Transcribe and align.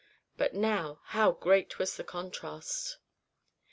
But 0.35 0.55
now 0.55 0.99
how 1.03 1.31
great 1.33 1.77
was 1.77 1.95
the 1.95 2.03
contrast! 2.03 2.97